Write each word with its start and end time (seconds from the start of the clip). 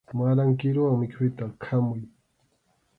Maran 0.17 0.51
kiruwan 0.59 0.99
mikhuyta 1.01 1.45
khamuy. 1.63 2.01